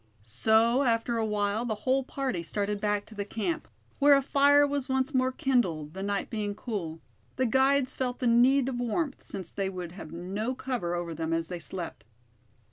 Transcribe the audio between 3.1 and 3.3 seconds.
the